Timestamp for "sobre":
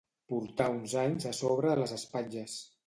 1.43-1.79